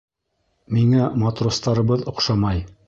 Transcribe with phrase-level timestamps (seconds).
[0.77, 2.69] Миңә матростарыбыҙ оҡшамай.